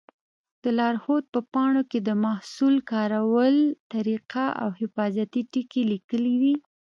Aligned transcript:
د 0.63 0.65
لارښود 0.77 1.23
په 1.33 1.39
پاڼو 1.53 1.81
کې 1.91 1.99
د 2.03 2.09
محصول 2.25 2.75
کارولو 2.91 3.67
طریقه 3.93 4.45
او 4.63 4.69
حفاظتي 4.79 5.41
ټکي 5.51 5.81
لیکلي 5.91 6.35
وي. 6.41 6.55